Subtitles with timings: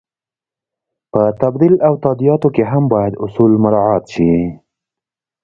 [1.11, 4.33] په تبدیل او تادیاتو کې هم باید اصول مراعت شي.